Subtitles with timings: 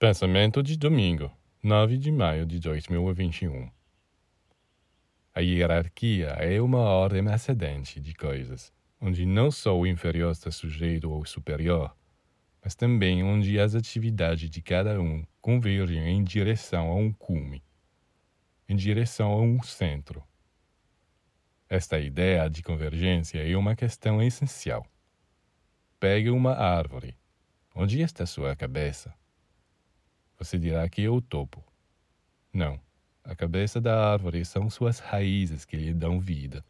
[0.00, 1.30] Pensamento de domingo,
[1.62, 3.70] 9 de maio de 2021.
[5.34, 11.12] A hierarquia é uma ordem ascendente de coisas, onde não só o inferior está sujeito
[11.12, 11.94] ao superior,
[12.64, 17.62] mas também onde as atividades de cada um convergem em direção a um cume,
[18.66, 20.24] em direção a um centro.
[21.68, 24.86] Esta ideia de convergência é uma questão essencial.
[26.00, 27.14] Pegue uma árvore.
[27.74, 29.14] Onde está sua cabeça?
[30.40, 31.62] Você dirá que é o topo.
[32.50, 32.80] Não.
[33.22, 36.64] A cabeça da árvore são suas raízes que lhe dão vida.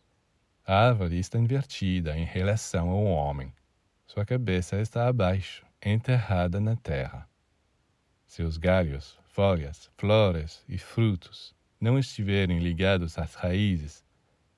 [0.67, 3.55] A árvore está invertida em relação ao homem.
[4.09, 7.29] Sua cabeça está abaixo, enterrada na terra.
[8.27, 14.05] Seus galhos, folhas, flores e frutos não estiverem ligados às raízes,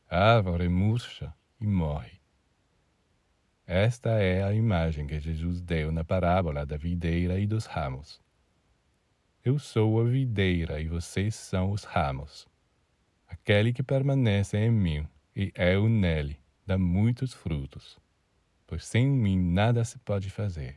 [0.09, 2.19] a árvore murcha e morre.
[3.67, 8.23] Esta é a imagem que Jesus deu na parábola da videira e dos ramos.
[9.45, 12.47] Eu sou a videira e vocês são os ramos.
[13.27, 15.05] Aquele que permanece em mim
[15.35, 17.99] e eu nele dá muitos frutos,
[18.69, 20.77] pois sem mim nada se pode fazer.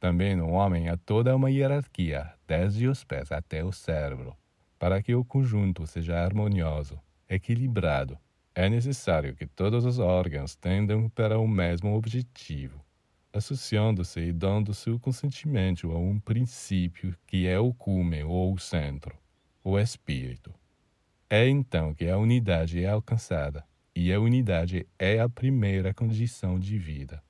[0.00, 4.36] Também no homem há toda uma hierarquia, desde os pés até o cérebro.
[4.76, 8.18] Para que o conjunto seja harmonioso, equilibrado,
[8.56, 12.85] é necessário que todos os órgãos tendam para o mesmo objetivo
[13.32, 19.16] associando-se e dando seu consentimento a um princípio que é o cume ou o centro,
[19.62, 20.54] o espírito.
[21.28, 26.78] É então que a unidade é alcançada, e a unidade é a primeira condição de
[26.78, 27.22] vida.